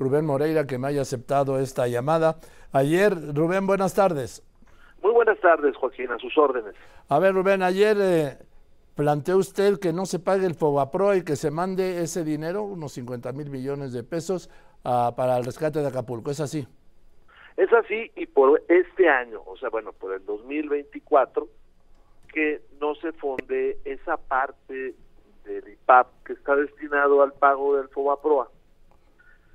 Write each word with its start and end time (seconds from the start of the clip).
Rubén 0.00 0.24
Moreira 0.24 0.66
que 0.66 0.78
me 0.78 0.88
haya 0.88 1.02
aceptado 1.02 1.60
esta 1.60 1.86
llamada. 1.86 2.36
Ayer, 2.72 3.12
Rubén, 3.34 3.66
buenas 3.66 3.94
tardes. 3.94 4.42
Muy 5.02 5.12
buenas 5.12 5.38
tardes, 5.40 5.76
Joaquín, 5.76 6.10
a 6.10 6.18
sus 6.18 6.36
órdenes. 6.38 6.74
A 7.08 7.18
ver, 7.18 7.34
Rubén, 7.34 7.62
ayer 7.62 7.96
eh, 8.00 8.38
planteó 8.96 9.36
usted 9.36 9.78
que 9.78 9.92
no 9.92 10.06
se 10.06 10.18
pague 10.18 10.46
el 10.46 10.54
FOBAPRO 10.54 11.16
y 11.16 11.22
que 11.22 11.36
se 11.36 11.50
mande 11.50 12.02
ese 12.02 12.24
dinero, 12.24 12.62
unos 12.62 12.92
50 12.92 13.32
mil 13.32 13.50
millones 13.50 13.92
de 13.92 14.02
pesos, 14.02 14.48
ah, 14.84 15.12
para 15.14 15.36
el 15.36 15.44
rescate 15.44 15.80
de 15.80 15.88
Acapulco. 15.88 16.30
¿Es 16.30 16.40
así? 16.40 16.66
Es 17.58 17.70
así 17.74 18.10
y 18.16 18.24
por 18.24 18.62
este 18.68 19.06
año, 19.06 19.42
o 19.44 19.54
sea, 19.58 19.68
bueno, 19.68 19.92
por 19.92 20.14
el 20.14 20.24
2024, 20.24 21.46
que 22.32 22.62
no 22.80 22.94
se 22.94 23.12
fonde 23.12 23.76
esa 23.84 24.16
parte 24.16 24.94
del 25.44 25.68
IPAP 25.68 26.24
que 26.24 26.32
está 26.32 26.56
destinado 26.56 27.22
al 27.22 27.34
pago 27.34 27.76
del 27.76 27.88
FOBAPROA. 27.88 28.48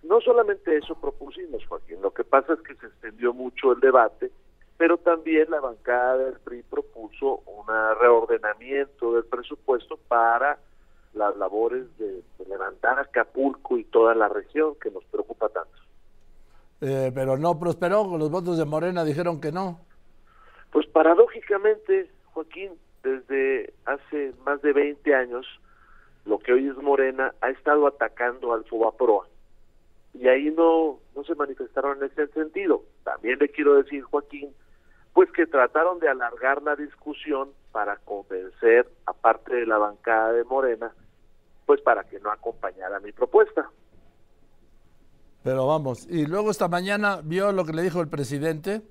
No 0.08 0.22
solamente 0.22 0.78
eso 0.78 0.96
propusimos, 0.96 1.66
Joaquín, 1.66 2.02
lo 2.02 2.12
que 2.12 2.24
pasa 2.24 2.54
es 2.54 2.60
que 2.62 2.76
se 2.76 2.86
extendió 2.86 3.34
mucho 3.34 3.72
el 3.72 3.80
debate, 3.80 4.32
pero 4.78 4.98
también 4.98 5.50
la 5.50 5.60
bancada 5.60 6.18
del 6.18 6.40
PRI 6.40 6.62
propuso 6.64 7.42
un 7.48 7.66
reordenamiento 8.00 9.14
del 9.14 9.26
presupuesto 9.26 9.98
para 10.08 10.60
las 11.14 11.36
labores 11.38 11.86
de, 11.98 12.22
levantar 12.48 13.00
Acapulco 13.00 13.78
y 13.78 13.86
toda 13.86 14.14
la 14.14 14.28
región 14.28 14.76
que 14.76 14.92
nos 14.92 15.04
preocupa 15.06 15.50
tanto. 15.50 15.72
Eh, 16.82 17.12
pero 17.16 17.38
no 17.38 17.58
prosperó, 17.58 18.06
los 18.18 18.30
votos 18.30 18.58
de 18.58 18.66
Morena 18.66 19.04
dijeron 19.04 19.42
que 19.42 19.52
no. 19.52 19.80
Pues 20.72 20.86
paradójicamente, 20.88 22.12
Joaquín, 22.34 22.74
desde 23.02 23.74
hace 23.86 24.34
más 24.46 24.62
de 24.62 24.74
20 24.74 25.16
años, 25.16 25.48
lo 26.26 26.38
que 26.38 26.54
hoy 26.54 26.68
es 26.68 26.78
Morena 26.78 27.34
ha 27.42 27.50
estado 27.50 27.88
atacando 27.88 28.54
al 28.54 28.66
FOBAPROA 28.66 29.28
y 30.20 30.28
ahí 30.28 30.52
no, 30.52 31.00
no 31.16 31.24
se 31.24 31.36
manifestaron 31.36 31.98
en 31.98 32.10
ese 32.10 32.28
sentido. 32.28 32.84
También 33.04 33.40
le 33.40 33.50
quiero 33.50 33.76
decir, 33.76 34.04
Joaquín, 34.04 34.54
pues 35.14 35.32
que 35.32 35.46
trataron 35.46 36.00
de 36.00 36.10
alargar 36.10 36.62
la 36.62 36.76
discusión 36.76 37.52
para 37.72 37.98
convencer 37.98 38.88
a 39.06 39.14
parte 39.14 39.56
de 39.56 39.66
la 39.66 39.78
bancada 39.78 40.34
de 40.34 40.44
Morena, 40.44 40.94
pues 41.66 41.82
para 41.82 42.04
que 42.04 42.20
no 42.20 42.32
acompañara 42.32 43.00
mi 43.00 43.12
propuesta. 43.12 43.70
Pero 45.44 45.68
vamos, 45.68 46.08
y 46.10 46.26
luego 46.26 46.50
esta 46.50 46.68
mañana 46.68 47.22
vio 47.24 47.52
lo 47.52 47.66
que 47.66 47.74
le 47.74 47.84
dijo 47.84 48.02
el 48.02 48.10
presidente. 48.10 48.82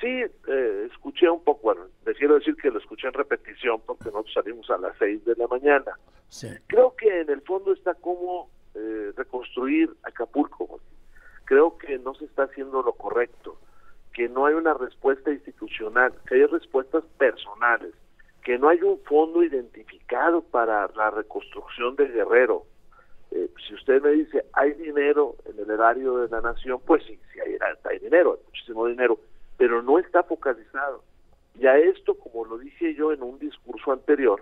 Sí, 0.00 0.08
eh, 0.08 0.88
escuché 0.90 1.30
un 1.30 1.44
poco, 1.44 1.60
bueno, 1.62 1.82
le 2.04 2.14
quiero 2.14 2.34
decir 2.34 2.56
que 2.56 2.70
lo 2.70 2.78
escuché 2.78 3.06
en 3.06 3.14
repetición 3.14 3.80
porque 3.86 4.06
nosotros 4.06 4.34
salimos 4.34 4.68
a 4.70 4.78
las 4.78 4.96
seis 4.98 5.24
de 5.24 5.36
la 5.36 5.46
mañana. 5.46 5.92
Sí. 6.28 6.48
Creo 6.66 6.96
que 6.96 7.20
en 7.20 7.30
el 7.30 7.42
fondo 7.42 7.72
está 7.72 7.94
como 7.94 8.49
reconstruir 9.60 9.90
Acapulco. 10.04 10.80
Creo 11.44 11.76
que 11.78 11.98
no 11.98 12.14
se 12.14 12.26
está 12.26 12.44
haciendo 12.44 12.82
lo 12.82 12.92
correcto, 12.92 13.58
que 14.14 14.28
no 14.28 14.46
hay 14.46 14.54
una 14.54 14.74
respuesta 14.74 15.30
institucional, 15.30 16.12
que 16.26 16.36
hay 16.36 16.46
respuestas 16.46 17.04
personales, 17.18 17.92
que 18.44 18.58
no 18.58 18.68
hay 18.68 18.80
un 18.82 18.98
fondo 19.00 19.42
identificado 19.42 20.42
para 20.42 20.88
la 20.94 21.10
reconstrucción 21.10 21.96
de 21.96 22.06
Guerrero. 22.08 22.64
Eh, 23.32 23.48
si 23.66 23.74
usted 23.74 24.02
me 24.02 24.10
dice, 24.10 24.44
hay 24.52 24.72
dinero 24.74 25.36
en 25.44 25.58
el 25.58 25.70
erario 25.70 26.18
de 26.18 26.28
la 26.28 26.40
nación, 26.40 26.80
pues 26.86 27.02
sí, 27.04 27.18
sí 27.32 27.40
hay, 27.40 27.56
hay 27.84 27.98
dinero, 27.98 28.38
hay 28.38 28.44
muchísimo 28.46 28.86
dinero, 28.86 29.18
pero 29.56 29.82
no 29.82 29.98
está 29.98 30.22
focalizado. 30.22 31.02
Y 31.58 31.66
a 31.66 31.78
esto, 31.78 32.14
como 32.14 32.44
lo 32.44 32.58
dije 32.58 32.94
yo 32.94 33.12
en 33.12 33.22
un 33.22 33.38
discurso 33.38 33.92
anterior, 33.92 34.40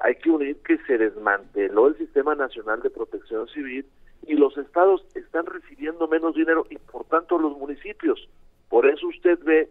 hay 0.00 0.16
que 0.16 0.30
unir 0.30 0.56
que 0.62 0.78
se 0.86 0.98
desmanteló 0.98 1.88
el 1.88 1.98
Sistema 1.98 2.34
Nacional 2.34 2.80
de 2.82 2.90
Protección 2.90 3.48
Civil 3.48 3.86
y 4.26 4.34
los 4.34 4.56
estados 4.56 5.04
están 5.14 5.46
recibiendo 5.46 6.08
menos 6.08 6.34
dinero 6.34 6.66
y 6.70 6.78
por 6.78 7.04
tanto 7.04 7.38
los 7.38 7.56
municipios. 7.58 8.28
Por 8.68 8.86
eso 8.86 9.06
usted 9.08 9.38
ve 9.44 9.68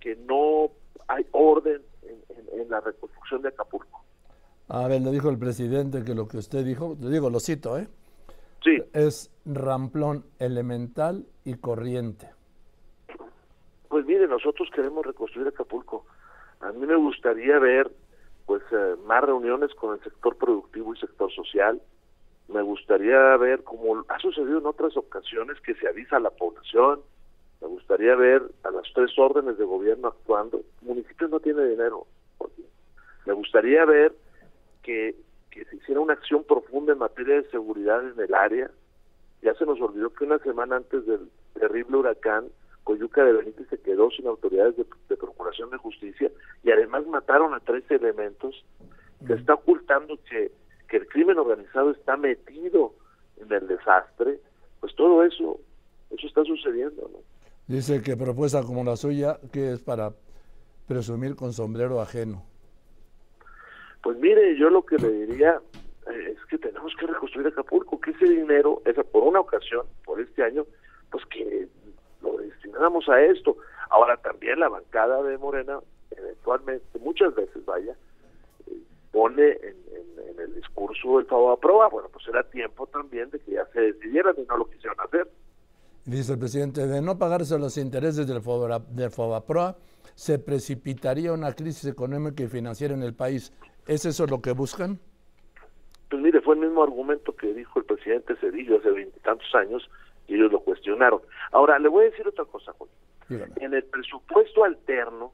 que 0.00 0.16
no 0.16 0.70
hay 1.08 1.26
orden 1.32 1.82
en, 2.02 2.70
la 2.70 2.80
reconstrucción 2.80 3.42
de 3.42 3.48
Acapulco. 3.48 4.04
A 4.68 4.88
ver, 4.88 5.00
le 5.00 5.12
dijo 5.12 5.30
el 5.30 5.38
presidente 5.38 6.02
que 6.02 6.14
lo 6.14 6.26
que 6.26 6.38
usted 6.38 6.64
dijo, 6.64 6.96
le 7.00 7.10
digo, 7.10 7.30
lo 7.30 7.38
cito, 7.38 7.78
¿eh? 7.78 7.86
Sí. 8.64 8.82
Es 8.92 9.30
ramplón 9.44 10.24
elemental 10.40 11.26
y 11.44 11.54
corriente. 11.54 12.30
Pues 13.88 14.04
mire, 14.04 14.26
nosotros 14.26 14.68
queremos 14.74 15.06
reconstruir 15.06 15.46
Acapulco. 15.46 16.04
A 16.60 16.72
mí 16.72 16.84
me 16.84 16.96
gustaría 16.96 17.58
ver 17.60 17.92
pues 18.46 18.62
eh, 18.70 18.94
más 19.04 19.22
reuniones 19.24 19.74
con 19.74 19.94
el 19.94 20.02
sector 20.02 20.36
productivo 20.36 20.94
y 20.94 20.98
sector 20.98 21.30
social. 21.32 21.80
Me 22.48 22.62
gustaría 22.62 23.36
ver, 23.36 23.64
como 23.64 24.04
ha 24.08 24.18
sucedido 24.20 24.58
en 24.58 24.66
otras 24.66 24.96
ocasiones, 24.96 25.60
que 25.60 25.74
se 25.74 25.88
avisa 25.88 26.16
a 26.16 26.20
la 26.20 26.30
población. 26.30 27.00
Me 27.60 27.66
gustaría 27.66 28.14
ver 28.14 28.42
a 28.62 28.70
las 28.70 28.84
tres 28.94 29.10
órdenes 29.18 29.58
de 29.58 29.64
gobierno 29.64 30.08
actuando. 30.08 30.58
El 30.82 30.88
municipio 30.88 31.26
no 31.26 31.40
tiene 31.40 31.64
dinero. 31.64 32.06
Me 33.26 33.32
gustaría 33.32 33.84
ver 33.84 34.14
que, 34.84 35.16
que 35.50 35.64
se 35.64 35.76
hiciera 35.76 36.00
una 36.00 36.12
acción 36.12 36.44
profunda 36.44 36.92
en 36.92 37.00
materia 37.00 37.34
de 37.34 37.50
seguridad 37.50 38.08
en 38.08 38.20
el 38.20 38.32
área. 38.32 38.70
Ya 39.42 39.54
se 39.54 39.66
nos 39.66 39.80
olvidó 39.80 40.12
que 40.12 40.24
una 40.24 40.38
semana 40.38 40.76
antes 40.76 41.04
del 41.04 41.28
terrible 41.54 41.96
huracán, 41.96 42.46
Coyuca 42.86 43.24
de 43.24 43.32
Benítez 43.32 43.68
se 43.68 43.78
quedó 43.78 44.12
sin 44.12 44.28
autoridades 44.28 44.76
de, 44.76 45.16
Procuración 45.16 45.70
de 45.70 45.76
Justicia 45.76 46.30
y 46.62 46.70
además 46.70 47.04
mataron 47.08 47.52
a 47.52 47.58
tres 47.58 47.82
elementos 47.90 48.64
que 49.26 49.32
está 49.32 49.54
ocultando 49.54 50.16
que, 50.30 50.52
que 50.88 50.98
el 50.98 51.08
crimen 51.08 51.36
organizado 51.36 51.90
está 51.90 52.16
metido 52.16 52.94
en 53.38 53.52
el 53.52 53.66
desastre, 53.66 54.38
pues 54.78 54.94
todo 54.94 55.24
eso, 55.24 55.58
eso 56.10 56.26
está 56.28 56.44
sucediendo, 56.44 57.10
¿no? 57.12 57.18
Dice 57.66 58.00
que 58.02 58.16
propuesta 58.16 58.62
como 58.62 58.84
la 58.84 58.94
suya, 58.94 59.40
que 59.52 59.72
es 59.72 59.80
para 59.80 60.12
presumir 60.86 61.34
con 61.34 61.52
sombrero 61.52 62.00
ajeno. 62.00 62.44
Pues 64.00 64.16
mire, 64.18 64.56
yo 64.56 64.70
lo 64.70 64.86
que 64.86 64.96
le 64.98 65.10
diría 65.10 65.60
eh, 66.08 66.36
es 66.36 66.44
que 66.48 66.58
tenemos 66.58 66.94
que 66.94 67.08
reconstruir 67.08 67.48
Acapulco, 67.48 68.00
que 68.00 68.12
ese 68.12 68.26
dinero, 68.26 68.80
esa 68.84 69.02
por 69.02 69.24
una 69.24 69.40
ocasión, 69.40 69.86
por 70.04 70.20
este 70.20 70.44
año, 70.44 70.64
pues 71.10 71.26
que 71.26 71.66
lo 72.22 72.38
destinamos 72.76 73.08
a 73.08 73.20
esto. 73.22 73.56
Ahora 73.90 74.16
también 74.18 74.60
la 74.60 74.68
bancada 74.68 75.22
de 75.22 75.38
Morena, 75.38 75.78
eventualmente, 76.10 76.98
muchas 76.98 77.34
veces, 77.34 77.64
vaya, 77.64 77.96
eh, 78.66 78.72
pone 79.12 79.52
en, 79.52 79.76
el 80.38 80.54
discurso 80.54 81.18
el 81.18 81.26
favor 81.26 81.56
a 81.56 81.60
prueba. 81.60 81.88
Bueno, 81.88 82.08
pues 82.12 82.26
era 82.28 82.42
tiempo 82.42 82.86
también 82.86 83.30
de 83.30 83.38
que 83.40 83.52
ya 83.52 83.64
se 83.72 83.80
decidieran 83.80 84.34
y 84.36 84.42
no 84.42 84.58
lo 84.58 84.68
quisieron 84.68 85.00
hacer. 85.00 85.28
Dice 86.04 86.34
el 86.34 86.38
presidente, 86.38 86.86
de 86.86 87.00
no 87.00 87.18
pagarse 87.18 87.58
los 87.58 87.78
intereses 87.78 88.26
del, 88.26 88.40
del 88.90 89.10
FOBAPROA, 89.10 89.76
se 90.14 90.38
precipitaría 90.38 91.32
una 91.32 91.52
crisis 91.52 91.86
económica 91.86 92.42
y 92.42 92.48
financiera 92.48 92.94
en 92.94 93.02
el 93.02 93.14
país. 93.14 93.52
¿Es 93.86 94.04
eso 94.04 94.26
lo 94.26 94.40
que 94.40 94.52
buscan? 94.52 95.00
Pues 96.10 96.22
mire, 96.22 96.40
fue 96.42 96.54
el 96.54 96.60
mismo 96.60 96.82
argumento 96.82 97.34
que 97.34 97.52
dijo 97.54 97.80
el 97.80 97.86
presidente 97.86 98.36
Cedillo 98.36 98.78
hace 98.78 98.90
veintitantos 98.90 99.52
años 99.54 99.88
y 100.28 100.34
ellos 100.34 100.52
lo 100.52 100.60
cuestionaron. 100.60 101.20
Ahora, 101.52 101.78
le 101.78 101.88
voy 101.88 102.04
a 102.04 102.10
decir 102.10 102.26
otra 102.26 102.44
cosa, 102.44 102.72
Juan. 102.72 102.90
En 103.56 103.74
el 103.74 103.84
presupuesto 103.84 104.64
alterno 104.64 105.32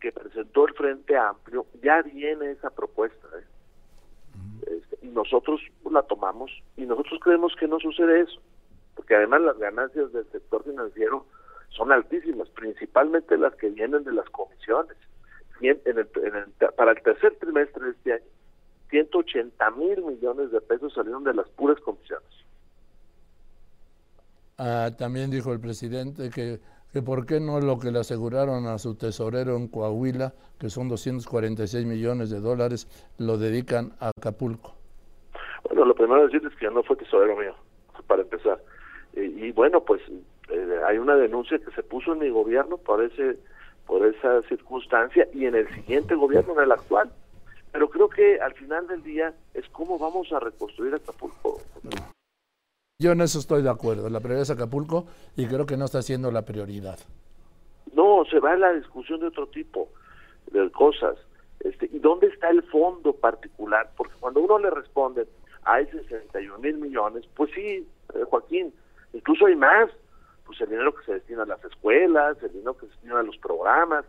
que 0.00 0.12
presentó 0.12 0.66
el 0.66 0.74
Frente 0.74 1.16
Amplio, 1.16 1.66
ya 1.82 2.02
viene 2.02 2.50
esa 2.50 2.70
propuesta. 2.70 3.28
¿eh? 3.38 3.44
Este, 4.66 5.06
y 5.06 5.08
nosotros 5.10 5.60
la 5.90 6.02
tomamos 6.02 6.50
y 6.76 6.86
nosotros 6.86 7.20
creemos 7.22 7.54
que 7.56 7.68
no 7.68 7.78
sucede 7.80 8.20
eso, 8.20 8.40
porque 8.96 9.14
además 9.14 9.42
las 9.42 9.58
ganancias 9.58 10.12
del 10.12 10.26
sector 10.30 10.64
financiero 10.64 11.26
son 11.70 11.92
altísimas, 11.92 12.48
principalmente 12.50 13.36
las 13.36 13.54
que 13.56 13.70
vienen 13.70 14.04
de 14.04 14.12
las 14.12 14.28
comisiones. 14.30 14.96
En 15.60 15.80
el, 15.96 16.06
para 16.76 16.90
el 16.90 17.02
tercer 17.02 17.36
trimestre 17.36 17.84
de 17.84 17.90
este 17.92 18.12
año, 18.14 18.24
180 18.90 19.70
mil 19.70 20.02
millones 20.02 20.50
de 20.50 20.60
pesos 20.60 20.92
salieron 20.92 21.22
de 21.22 21.34
las 21.34 21.48
puras 21.50 21.78
comisiones. 21.80 22.28
Ah, 24.58 24.90
también 24.96 25.30
dijo 25.30 25.52
el 25.52 25.60
presidente 25.60 26.30
que, 26.30 26.60
que 26.92 27.02
por 27.02 27.26
qué 27.26 27.40
no 27.40 27.60
lo 27.60 27.78
que 27.78 27.90
le 27.90 28.00
aseguraron 28.00 28.66
a 28.66 28.78
su 28.78 28.94
tesorero 28.96 29.56
en 29.56 29.68
Coahuila, 29.68 30.34
que 30.58 30.70
son 30.70 30.88
246 30.88 31.86
millones 31.86 32.30
de 32.30 32.40
dólares, 32.40 32.86
lo 33.18 33.38
dedican 33.38 33.92
a 33.98 34.10
Acapulco. 34.16 34.74
Bueno, 35.64 35.84
lo 35.84 35.94
primero 35.94 36.26
decir 36.26 36.46
es 36.46 36.56
que 36.58 36.70
no 36.70 36.82
fue 36.82 36.96
tesorero 36.96 37.36
mío, 37.36 37.54
para 38.06 38.22
empezar. 38.22 38.58
Y, 39.14 39.52
bueno, 39.52 39.82
pues 39.82 40.00
eh, 40.48 40.80
hay 40.86 40.98
una 40.98 41.16
denuncia 41.16 41.58
que 41.58 41.70
se 41.72 41.82
puso 41.82 42.12
en 42.12 42.20
mi 42.20 42.30
gobierno 42.30 42.78
por 42.78 43.02
ese 43.02 43.38
por 43.86 44.06
esa 44.06 44.42
circunstancia 44.42 45.26
y 45.34 45.46
en 45.46 45.56
el 45.56 45.68
siguiente 45.74 46.14
gobierno, 46.14 46.54
en 46.54 46.60
el 46.60 46.72
actual. 46.72 47.10
Pero 47.72 47.90
creo 47.90 48.08
que 48.08 48.40
al 48.40 48.54
final 48.54 48.86
del 48.86 49.02
día 49.02 49.34
es 49.54 49.68
cómo 49.70 49.98
vamos 49.98 50.32
a 50.32 50.38
reconstruir 50.38 50.94
Acapulco. 50.94 51.60
Yo 53.02 53.10
en 53.10 53.20
eso 53.20 53.40
estoy 53.40 53.62
de 53.62 53.68
acuerdo. 53.68 54.08
La 54.08 54.20
prioridad 54.20 54.42
es 54.42 54.50
Acapulco 54.50 55.06
y 55.36 55.46
creo 55.46 55.66
que 55.66 55.76
no 55.76 55.86
está 55.86 56.02
siendo 56.02 56.30
la 56.30 56.42
prioridad. 56.42 57.00
No, 57.94 58.24
se 58.30 58.38
va 58.38 58.52
a 58.52 58.56
la 58.56 58.72
discusión 58.74 59.18
de 59.18 59.26
otro 59.26 59.48
tipo 59.48 59.88
de 60.52 60.70
cosas. 60.70 61.16
Este, 61.58 61.86
¿Y 61.92 61.98
dónde 61.98 62.28
está 62.28 62.50
el 62.50 62.62
fondo 62.62 63.12
particular? 63.12 63.90
Porque 63.96 64.14
cuando 64.20 64.38
uno 64.38 64.56
le 64.60 64.70
responde, 64.70 65.26
hay 65.64 65.84
61 65.86 66.58
mil 66.58 66.78
millones, 66.78 67.24
pues 67.34 67.50
sí, 67.52 67.84
eh, 68.14 68.24
Joaquín 68.30 68.72
eso 69.12 69.46
hay 69.46 69.56
más, 69.56 69.90
pues 70.46 70.60
el 70.60 70.70
dinero 70.70 70.94
que 70.94 71.04
se 71.04 71.14
destina 71.14 71.42
a 71.42 71.46
las 71.46 71.64
escuelas, 71.64 72.40
el 72.42 72.52
dinero 72.52 72.74
que 72.74 72.86
se 72.86 72.92
destina 72.92 73.18
a 73.18 73.24
los 73.24 73.36
programas, 73.38 74.04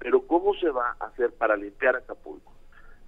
pero 0.00 0.26
¿cómo 0.26 0.52
se 0.54 0.68
va 0.68 0.96
a 0.98 1.06
hacer 1.06 1.32
para 1.32 1.56
limpiar 1.56 1.94
Acapulco? 1.94 2.52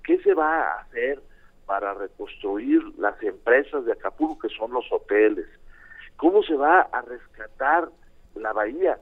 ¿Qué 0.04 0.18
se 0.22 0.32
va 0.32 0.62
a 0.62 0.80
hacer 0.82 1.20
para 1.66 1.94
reconstruir 1.94 2.82
las 2.98 3.20
empresas 3.22 3.84
de 3.84 3.92
Acapulco, 3.92 4.48
que 4.48 4.54
son 4.54 4.72
los 4.72 4.84
hoteles? 4.92 5.46
¿Cómo 6.16 6.42
se 6.42 6.54
va 6.54 6.80
a 6.80 7.02
rescatar 7.02 7.88
la 8.34 8.52
bahía? 8.52 8.98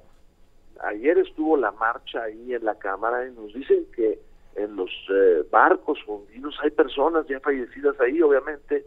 Ayer 0.81 1.19
estuvo 1.19 1.56
la 1.56 1.73
marcha 1.73 2.23
ahí 2.23 2.55
en 2.55 2.64
la 2.64 2.75
Cámara 2.76 3.26
y 3.26 3.32
nos 3.32 3.53
dicen 3.53 3.87
que 3.94 4.19
en 4.56 4.76
los 4.76 4.91
eh, 5.11 5.44
barcos 5.50 5.99
hundidos 6.06 6.59
hay 6.62 6.70
personas 6.70 7.26
ya 7.26 7.41
fallecidas 7.41 7.99
ahí, 8.00 8.20
obviamente, 8.20 8.85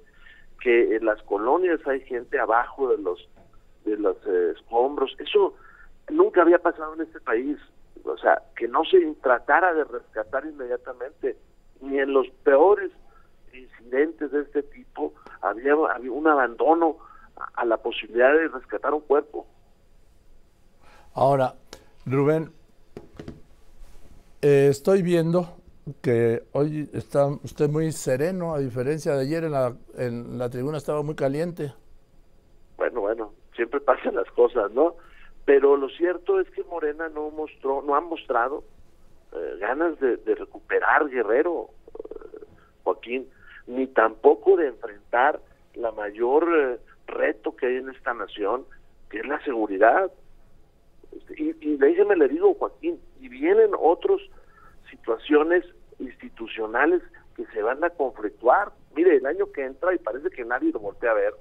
que 0.61 0.95
en 0.95 1.05
las 1.05 1.21
colonias 1.23 1.79
hay 1.87 2.01
gente 2.01 2.39
abajo 2.39 2.89
de 2.89 2.97
los 2.97 3.27
de 3.85 3.97
los 3.97 4.17
eh, 4.25 4.53
escombros. 4.55 5.15
Eso 5.19 5.55
nunca 6.09 6.41
había 6.41 6.59
pasado 6.59 6.95
en 6.95 7.01
este 7.01 7.19
país. 7.21 7.57
O 8.03 8.17
sea, 8.17 8.41
que 8.55 8.67
no 8.67 8.83
se 8.85 8.99
tratara 9.21 9.73
de 9.73 9.83
rescatar 9.83 10.45
inmediatamente, 10.45 11.37
ni 11.81 11.99
en 11.99 12.13
los 12.13 12.27
peores 12.43 12.91
incidentes 13.55 14.31
de 14.31 14.41
este 14.41 14.63
tipo 14.63 15.13
había, 15.41 15.73
había 15.73 16.11
un 16.11 16.27
abandono 16.27 16.97
a 17.53 17.65
la 17.65 17.77
posibilidad 17.77 18.33
de 18.33 18.47
rescatar 18.47 18.93
un 18.93 19.01
cuerpo. 19.01 19.45
Ahora, 21.13 21.55
Rubén, 22.05 22.51
eh, 24.41 24.67
estoy 24.69 25.01
viendo 25.01 25.57
que 26.01 26.43
hoy 26.51 26.89
está 26.93 27.27
usted 27.27 27.69
muy 27.69 27.91
sereno, 27.91 28.53
a 28.53 28.59
diferencia 28.59 29.13
de 29.15 29.21
ayer 29.21 29.43
en 29.43 29.51
la, 29.51 29.75
en 29.97 30.37
la 30.37 30.49
tribuna 30.49 30.77
estaba 30.77 31.03
muy 31.03 31.15
caliente. 31.15 31.73
Bueno, 32.77 33.01
bueno, 33.01 33.33
siempre 33.55 33.79
pasan 33.79 34.15
las 34.15 34.29
cosas, 34.31 34.71
¿no? 34.71 34.95
Pero 35.45 35.77
lo 35.77 35.89
cierto 35.89 36.39
es 36.39 36.49
que 36.49 36.63
Morena 36.63 37.07
no 37.09 37.29
mostró, 37.29 37.81
no 37.83 37.95
ha 37.95 38.01
mostrado 38.01 38.63
eh, 39.31 39.57
ganas 39.59 39.99
de, 39.99 40.17
recuperar 40.35 41.07
Guerrero, 41.07 41.69
eh, 41.93 42.45
Joaquín, 42.83 43.29
ni 43.67 43.87
tampoco 43.87 44.57
de 44.57 44.67
enfrentar 44.67 45.39
la 45.73 45.91
mayor 45.91 46.79
reto 47.07 47.55
que 47.55 47.67
hay 47.67 47.75
en 47.77 47.89
esta 47.89 48.13
nación, 48.13 48.65
que 49.09 49.19
es 49.19 49.27
la 49.27 49.43
seguridad. 49.43 50.11
Este, 51.11 51.41
y, 51.41 51.55
y 51.61 51.77
déjeme 51.77 52.15
le 52.15 52.27
digo, 52.27 52.53
Joaquín, 52.55 52.99
y 53.19 53.29
vienen 53.29 53.71
otras 53.77 54.21
situaciones 54.89 55.65
institucionales 55.99 57.01
que 57.35 57.45
se 57.47 57.61
van 57.61 57.83
a 57.83 57.89
conflictuar. 57.89 58.71
Mire, 58.95 59.17
el 59.17 59.25
año 59.25 59.51
que 59.51 59.65
entra, 59.65 59.93
y 59.93 59.97
parece 59.97 60.29
que 60.29 60.45
nadie 60.45 60.71
lo 60.71 60.79
voltea 60.79 61.11
a 61.11 61.15
ver, 61.15 61.33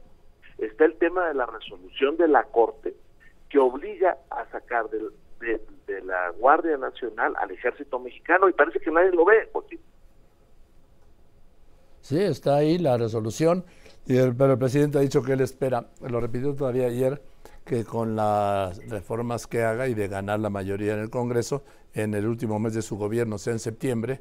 está 0.59 0.85
el 0.85 0.97
tema 0.97 1.29
de 1.29 1.35
la 1.35 1.47
resolución 1.47 2.17
de 2.17 2.29
la 2.29 2.45
Corte 2.45 2.95
que 3.49 3.59
obliga 3.59 4.19
a 4.31 4.45
sacar 4.47 4.87
de, 4.91 5.61
de 5.87 6.03
la 6.03 6.31
Guardia 6.31 6.77
Nacional 6.77 7.35
al 7.39 7.51
Ejército 7.51 8.01
Mexicano, 8.01 8.49
y 8.49 8.53
parece 8.53 8.81
que 8.81 8.91
nadie 8.91 9.13
lo 9.13 9.25
ve, 9.25 9.49
Joaquín. 9.53 9.74
Sí, 12.05 12.21
está 12.21 12.57
ahí 12.57 12.77
la 12.77 12.99
resolución 12.99 13.65
pero 14.07 14.53
el 14.53 14.59
presidente 14.59 14.99
ha 14.99 15.01
dicho 15.01 15.23
que 15.23 15.33
él 15.33 15.41
espera, 15.41 15.87
lo 16.09 16.21
repitió 16.21 16.55
todavía 16.55 16.87
ayer, 16.87 17.23
que 17.65 17.85
con 17.85 18.15
las 18.15 18.87
reformas 18.89 19.47
que 19.47 19.63
haga 19.63 19.89
y 19.89 19.95
de 19.95 20.09
ganar 20.09 20.41
la 20.41 20.51
mayoría 20.51 20.93
en 20.93 21.01
el 21.01 21.09
Congreso, 21.11 21.65
en 21.95 22.13
el 22.13 22.27
último 22.27 22.59
mes 22.59 22.75
de 22.75 22.83
su 22.83 22.99
gobierno, 22.99 23.39
sea 23.39 23.55
en 23.55 23.59
septiembre, 23.59 24.21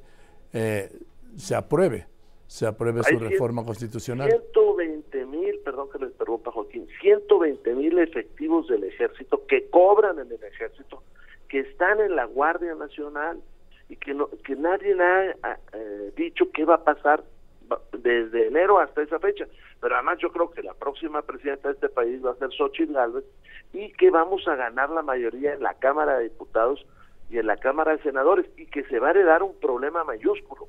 eh, 0.54 0.90
se 1.36 1.56
apruebe, 1.56 2.08
se 2.48 2.66
apruebe 2.66 3.04
su 3.04 3.20
reforma 3.20 3.66
constitucional. 3.66 4.30
120 4.30 5.26
mil, 5.26 5.60
perdón 5.66 5.90
que 5.92 6.00
le 6.00 6.06
interrumpa 6.06 6.52
Joaquín, 6.52 6.88
120 7.02 7.76
mil 7.76 8.00
efectivos 8.00 8.68
del 8.70 8.86
ejército 8.86 9.46
que 9.48 9.70
cobran 9.70 10.18
en 10.20 10.32
el 10.32 10.44
ejército, 10.44 11.04
que 11.50 11.60
están 11.60 12.00
en 12.00 12.16
la 12.16 12.26
Guardia 12.26 12.76
Nacional 12.76 13.42
y 13.90 13.98
que, 13.98 14.14
no, 14.14 14.30
que 14.46 14.56
nadie 14.56 14.96
ha 15.02 15.58
eh, 15.74 16.14
dicho 16.16 16.46
qué 16.54 16.64
va 16.64 16.76
a 16.76 16.84
pasar 16.86 17.26
desde 17.92 18.48
enero 18.48 18.80
hasta 18.80 19.02
esa 19.02 19.20
fecha. 19.20 19.46
Pero 19.80 19.96
además 19.96 20.18
yo 20.22 20.32
creo 20.32 20.50
que 20.52 20.64
la 20.64 20.74
próxima 20.74 21.22
presidenta 21.22 21.70
de 21.70 21.76
este 21.76 21.90
país 21.90 22.24
va 22.26 22.32
a 22.32 22.36
ser 22.36 22.52
Xochitl 22.52 22.94
Gálvez 22.94 23.26
y 23.74 23.92
que 23.94 24.10
vamos 24.12 24.48
a 24.48 24.56
ganar 24.56 24.90
la 24.90 25.02
mayoría 25.02 25.54
en 25.54 25.64
la 25.64 25.74
Cámara 25.76 26.18
de 26.18 26.26
Diputados 26.26 26.86
y 27.30 27.38
en 27.38 27.48
la 27.48 27.58
Cámara 27.58 27.94
de 27.94 28.04
Senadores 28.04 28.46
y 28.58 28.66
que 28.68 28.84
se 28.86 29.00
va 29.00 29.08
a 29.08 29.12
heredar 29.12 29.44
un 29.44 29.56
problema 29.60 30.04
mayúsculo. 30.04 30.68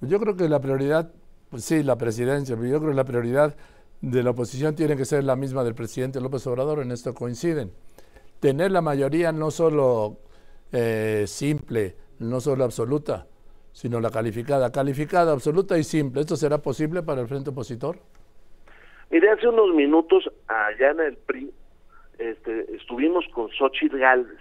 Yo 0.00 0.20
creo 0.20 0.36
que 0.36 0.48
la 0.48 0.60
prioridad, 0.60 1.12
pues 1.50 1.64
sí, 1.64 1.82
la 1.82 1.96
presidencia, 1.96 2.56
pero 2.56 2.68
yo 2.68 2.78
creo 2.78 2.90
que 2.90 2.96
la 2.96 3.04
prioridad 3.04 3.56
de 4.00 4.22
la 4.22 4.30
oposición 4.30 4.74
tiene 4.74 4.96
que 4.96 5.04
ser 5.04 5.24
la 5.24 5.36
misma 5.36 5.64
del 5.64 5.74
presidente 5.74 6.20
López 6.20 6.46
Obrador, 6.46 6.80
en 6.80 6.92
esto 6.92 7.14
coinciden. 7.14 7.72
Tener 8.40 8.70
la 8.70 8.82
mayoría 8.82 9.32
no 9.32 9.50
solo 9.50 10.18
eh, 10.72 11.24
simple, 11.26 11.96
no 12.18 12.40
solo 12.40 12.64
absoluta, 12.64 13.26
sino 13.76 14.00
la 14.00 14.08
calificada, 14.08 14.72
calificada, 14.72 15.32
absoluta 15.32 15.76
y 15.76 15.84
simple. 15.84 16.22
¿Esto 16.22 16.34
será 16.34 16.56
posible 16.56 17.02
para 17.02 17.20
el 17.20 17.28
frente 17.28 17.50
opositor? 17.50 17.98
Mire, 19.10 19.28
hace 19.28 19.46
unos 19.46 19.74
minutos 19.74 20.24
allá 20.48 20.92
en 20.92 21.00
el 21.00 21.16
PRI 21.18 21.52
este, 22.18 22.74
estuvimos 22.74 23.26
con 23.34 23.50
Xochitl 23.50 23.98
Galvez 23.98 24.40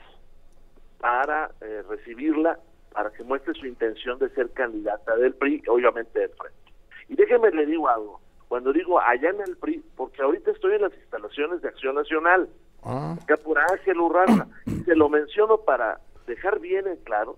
para 1.02 1.52
eh, 1.60 1.84
recibirla, 1.90 2.60
para 2.94 3.12
que 3.12 3.26
muestre 3.26 3.54
su 3.56 3.66
intención 3.66 4.18
de 4.20 4.30
ser 4.30 4.52
candidata 4.52 5.18
del 5.18 5.34
PRI, 5.34 5.64
obviamente 5.68 6.18
del 6.18 6.30
frente. 6.30 6.72
Y 7.10 7.16
déjeme 7.18 7.52
le 7.52 7.66
digo 7.66 7.90
algo, 7.90 8.22
cuando 8.48 8.72
digo 8.72 9.02
allá 9.02 9.32
en 9.32 9.42
el 9.42 9.58
PRI, 9.58 9.84
porque 9.98 10.22
ahorita 10.22 10.52
estoy 10.52 10.76
en 10.76 10.84
las 10.84 10.94
instalaciones 10.94 11.62
de 11.62 11.68
Acción 11.68 11.96
Nacional, 11.96 12.48
ah. 12.84 13.18
acá 13.22 13.36
por 13.36 13.60
Ángel 13.60 14.00
Urraza, 14.00 14.48
y 14.66 14.82
se 14.86 14.96
lo 14.96 15.10
menciono 15.10 15.58
para 15.58 16.00
dejar 16.26 16.62
bien 16.62 16.88
en 16.88 16.96
claro 17.04 17.38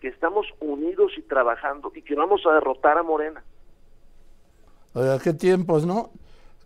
que 0.00 0.08
estamos 0.08 0.46
unidos 0.60 1.12
y 1.16 1.22
trabajando 1.22 1.92
y 1.94 2.02
que 2.02 2.14
vamos 2.14 2.42
a 2.46 2.52
derrotar 2.52 2.98
a 2.98 3.02
Morena. 3.02 3.42
Oiga, 4.94 5.18
qué 5.18 5.32
tiempos, 5.32 5.86
¿no? 5.86 6.10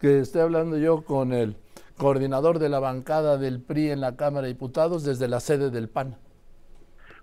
Que 0.00 0.20
esté 0.20 0.40
hablando 0.40 0.78
yo 0.78 1.02
con 1.02 1.32
el 1.32 1.56
coordinador 1.96 2.58
de 2.58 2.68
la 2.68 2.80
bancada 2.80 3.36
del 3.36 3.60
PRI 3.60 3.90
en 3.90 4.00
la 4.00 4.16
Cámara 4.16 4.46
de 4.46 4.54
Diputados 4.54 5.04
desde 5.04 5.28
la 5.28 5.40
sede 5.40 5.70
del 5.70 5.88
PAN. 5.88 6.16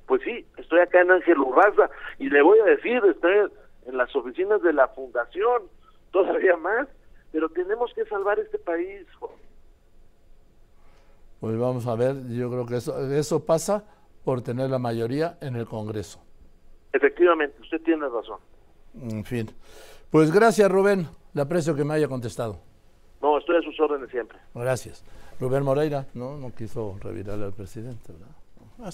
Pues 0.06 0.22
sí, 0.24 0.46
estoy 0.58 0.80
acá 0.80 1.02
en 1.02 1.12
Ángel 1.12 1.40
Urraza 1.40 1.90
y 2.20 2.30
le 2.30 2.42
voy 2.42 2.60
a 2.60 2.66
decir, 2.66 3.02
estoy 3.06 3.52
en 3.86 3.98
las 3.98 4.16
oficinas 4.16 4.62
de 4.62 4.74
la 4.74 4.88
Fundación, 4.90 5.64
todavía 6.12 6.56
más, 6.58 6.88
pero 7.32 7.50
tenemos 7.50 7.92
que 7.94 8.06
salvar 8.06 8.40
este 8.40 8.60
país. 8.60 9.06
Pues 11.40 11.58
vamos 11.58 11.86
a 11.88 11.96
ver, 11.96 12.16
yo 12.30 12.50
creo 12.50 12.66
que 12.66 12.78
eso, 12.78 13.00
eso 13.12 13.46
pasa 13.46 13.84
por 14.28 14.42
tener 14.42 14.70
la 14.70 14.78
mayoría 14.78 15.38
en 15.40 15.56
el 15.56 15.66
Congreso. 15.66 16.20
Efectivamente, 16.92 17.62
usted 17.62 17.82
tiene 17.82 18.10
razón. 18.10 18.42
En 19.02 19.24
fin. 19.24 19.50
Pues 20.12 20.34
gracias, 20.34 20.70
Rubén. 20.70 21.08
Le 21.34 21.44
aprecio 21.44 21.74
que 21.74 21.86
me 21.86 21.94
haya 21.94 22.10
contestado. 22.10 22.60
No, 23.22 23.38
estoy 23.38 23.56
a 23.56 23.62
sus 23.62 23.80
órdenes 23.80 24.10
siempre. 24.10 24.38
Gracias. 24.54 25.06
Rubén 25.40 25.64
Moreira, 25.64 26.08
no, 26.14 26.36
no 26.36 26.54
quiso 26.54 26.98
revirarle 27.00 27.46
al 27.46 27.54
presidente, 27.54 28.12
¿verdad? 28.12 28.94